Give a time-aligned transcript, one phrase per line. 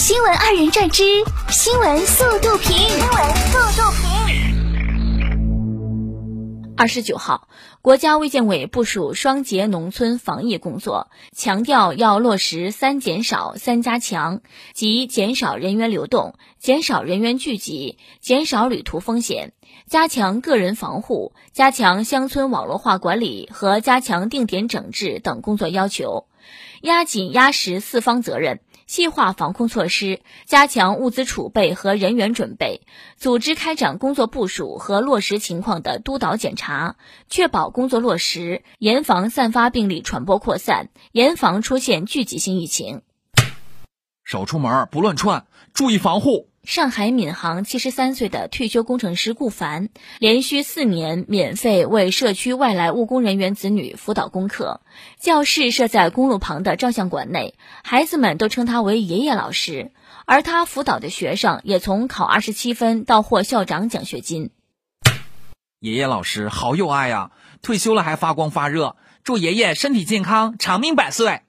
[0.00, 1.02] 新闻二人转之
[1.50, 4.08] 新闻速度评，新闻速度评。
[6.74, 7.48] 二十九号，
[7.82, 14.40] 国家卫健委部署双节农村防疫工作，强调要落实“三减少、三加强”，
[14.72, 19.52] 即减少人员流动、减少人员聚集、减少旅途风险，
[19.86, 26.26] 加强个人防护，加强乡村网络化管理和加强定点整治等工作要求，
[26.80, 28.60] 压紧压实四方责任。
[28.90, 32.80] 细化防控措施，加强物资储备和人员准备，
[33.16, 36.96] 组织开展工作部署和落实情况的督导检查，
[37.28, 43.02] 确保工作落实，严防散发病例传播扩散，严防出现聚集性疫情。
[44.24, 46.49] 少出门，不乱串，注意防护。
[46.70, 49.88] 上海闵行七十三岁的退休工程师顾凡，
[50.20, 54.80] 连续四年免费为社区外来务工人员子女辅导功课。
[55.18, 59.90] 教室设在公路旁的照相馆内，孩子们都称他为爷爷老师。
[60.26, 64.50] 而他辅导的学生也从考二十七分到获校长奖学金。
[65.80, 68.94] 爷爷老师好有爱呀，退休了还发光发热。
[69.24, 71.40] 祝爷爷身体健康，长命百岁。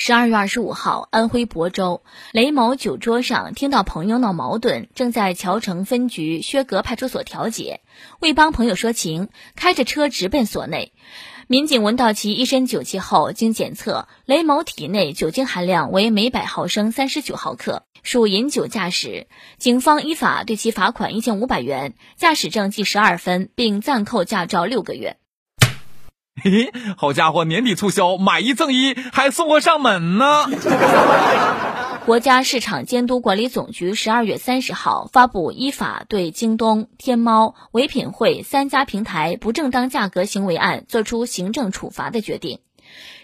[0.00, 7.80] 十二月二十五号，安徽亳州雷某酒桌上听到朋友闹矛盾，正在谯城分局薛阁派出所调解，
[8.20, 10.92] 为帮朋友说情，开着车直奔所内。
[11.48, 19.26] 民警闻到其一身酒气后，经检测，雷某体内酒精含量为每百毫升三十九毫克，属饮酒驾驶。
[19.56, 25.16] 警方依法对其罚款一千五百元，驾驶证记十二分，并暂扣驾照六个月。
[26.42, 30.46] 嘿， 好家伙，年底促销买一赠一，还送货上门呢！
[32.06, 42.60] 国家市场监督管理总局十二月三十号发布依法对京东、天猫、唯品会三家平台不正当价格行为案作出行政处罚的决定。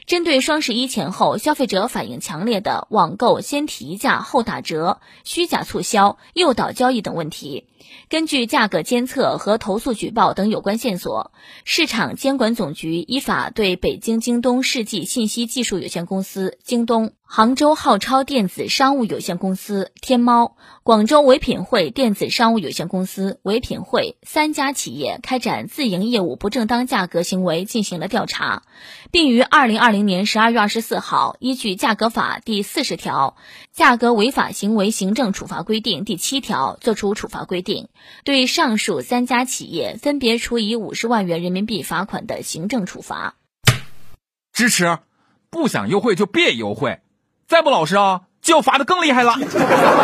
[0.06, 7.66] 针对双十一前后消费者反应强烈的网购先提价后打折、虚假促销、诱导交易等问题，
[8.10, 11.32] 根据价格监测和投诉举报等有关线索，
[11.64, 17.12] 市场监管总局依法对北京京东世纪信息技术有限公司、京东。
[17.26, 28.62] 杭州浩超电子商务有限公司、天猫、广州唯品会电子商务有限公司、唯品会三家企业开展自营业务不正当价格行为进行了调查，
[29.10, 33.36] 并于二零二零年十二月二十四号依据价格法第四十条
[33.78, 37.86] 《价格违法行为行政处罚规定》第七条作出处罚规定，
[38.24, 43.36] 对上述三家企业分别处以五十万元人民币罚款的行政处罚。
[44.52, 44.98] 支持，
[45.48, 46.98] 不想优惠就别优惠。
[47.46, 49.36] 再不老实啊，就要罚的更厉害了。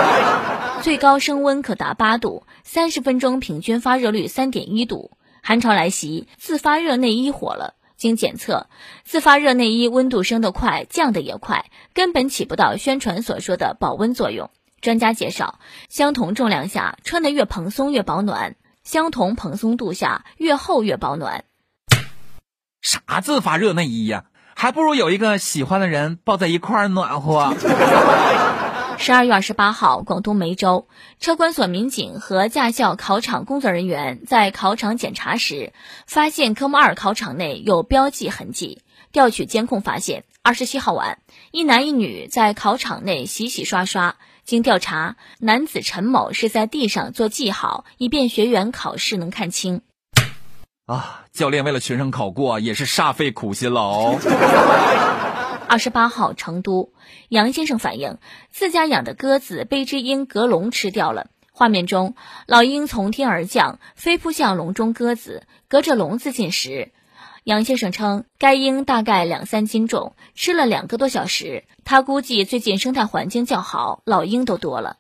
[0.83, 5.11] 最高升温可达八度，三十分钟平均发热率三点一度。
[5.43, 7.75] 寒潮来袭，自发热内衣火了。
[8.01, 8.67] 经检测，
[9.05, 14.49] 自发热内衣温度升得快，降得也快，根本起不到宣传所说的保温作用。
[14.81, 15.59] 专家介绍，
[15.91, 21.45] 相同重量下穿得越蓬松越保暖，相同蓬松度下越厚越保暖。
[22.81, 24.25] 啥自发热内衣呀？
[24.57, 27.55] 还不如有一个喜欢的人抱在一块儿暖和。
[29.03, 30.87] 十二月二十八号，广东梅州
[31.21, 35.73] 车管所民警和驾校考场工作人员在考场检查时，
[36.07, 38.83] 发现科目二考场内有标记痕迹。
[39.11, 44.17] 调取监控发现，二十七号晚，一男一女在考场内洗洗刷刷。
[44.45, 49.81] 经调查，男子陈某是在地上做记号，以便学员考试能看清。
[50.85, 54.19] 啊，教练为了学生考过，也是煞费苦心了哦。
[55.71, 56.93] 二十八号，成都
[57.29, 58.19] 杨先生反映，
[58.51, 61.29] 自家养的鸽子被只鹰隔笼吃掉了。
[61.53, 62.17] 画面中，
[62.49, 66.91] 老鹰从天而降，飞扑向笼中鸽子，隔着笼子进食。
[67.45, 71.63] 杨先生称，该鹰大概两三斤重，吃了两个多小时。
[71.85, 74.97] 他估计最近生态环境较好，老鹰都多了。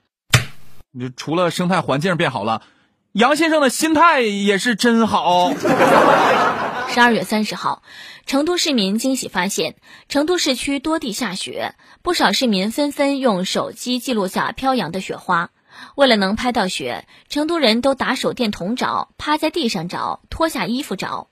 [0.92, 2.62] 你除了生态环境变好了。
[3.10, 5.50] 杨先生的心态也是真好。
[6.92, 7.84] 十二月三十号，
[8.26, 9.76] 成都市民惊喜发现，
[10.08, 15.50] 成都市区多地下雪，不少市民纷纷用手机记录下飘扬的雪花。
[15.94, 21.28] 为了能拍到雪，成都人都打手电筒找，趴在地上找，脱下衣服找。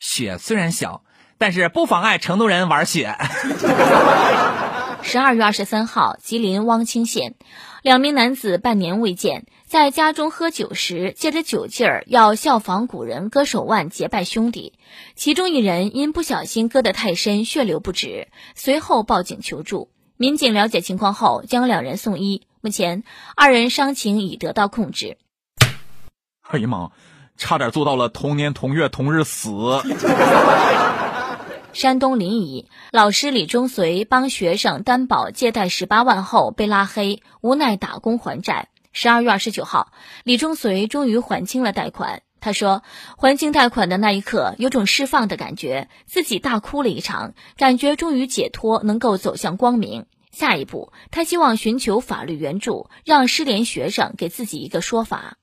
[0.00, 1.02] 雪虽然小，
[1.38, 3.16] 但是不妨碍成都人玩雪。
[5.06, 7.34] 十二月二十三号，吉林汪清县，
[7.82, 14.72] 两名男子半年未见，在家中喝酒时，借着酒劲儿要效仿古人割手腕结拜兄弟。
[15.14, 19.90] 其中一人因不小心割得太深，血流不止，随后报警求助。
[20.16, 22.46] 民警了解情况后，将两人送医。
[22.62, 23.04] 目前，
[23.36, 25.18] 二人伤情已得到控制。
[26.48, 26.90] 哎呀妈，
[27.36, 29.50] 差点做到了同年同月同日死。
[31.74, 38.68] 山东临沂老师李忠随帮学生担保借贷十八万后被拉黑，无奈打工还债。
[38.92, 39.92] 十二月二十九号，
[40.22, 42.22] 李忠随终于还清了贷款。
[42.40, 42.84] 他说，
[43.16, 50.06] 还清贷款的那一刻，有种释放的感觉，自己大哭了一场，感觉终于解脱，能够走向光明。
[50.30, 55.38] 下一步，他希望寻求法律援助，让失联学生给自己一个说法。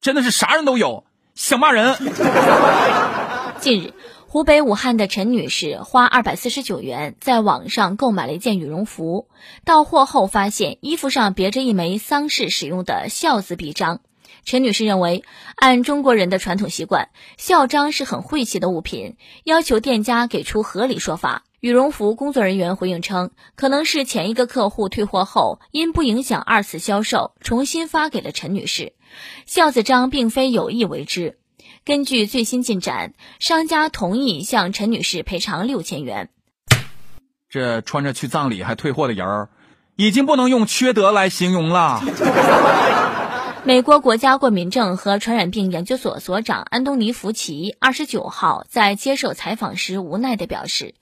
[0.00, 1.04] 真的是啥人都有，
[1.34, 1.96] 想骂人。
[3.60, 3.92] 近日，
[4.30, 9.26] 湖北武汉的陈女士花二百四十九元在网上购买了一件羽绒服，
[9.64, 14.02] 到货后发现衣服上别着一枚丧事使用的孝字臂章。
[14.44, 15.24] 陈女士认为，
[15.56, 17.08] 按中国人的传统习惯，
[17.38, 21.44] 孝章是很晦气的物品，要求店家给出合理说法。
[21.60, 28.92] 羽绒服工作人员回应称，可能是前一个客户退货后，因不影响二次销售，重新发给了陈女士。
[29.46, 31.38] 孝子章并非有意为之。
[31.84, 36.28] 根据最新进展，商家同意向陈女士赔偿六千元。
[37.48, 39.48] 这穿着去葬礼还退货的人儿，
[39.96, 42.02] 已经不能用缺德来形容了。
[43.68, 50.94] 美国国家过敏症和传染病研究所所长安东尼·福奇二十九号在接受采访时无奈地表示，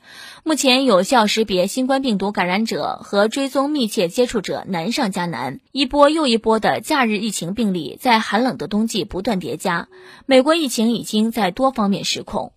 [0.42, 5.60] 目前有效识别新冠病毒感染者和追踪密切接触者难上加难。
[5.70, 9.86] 一波又一波的假日疫情病例在寒冷的冬季不断叠加，
[10.26, 12.52] 美国疫情已经在多方面失控。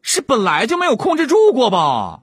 [0.00, 2.22] 是本来就没有控制住过吧？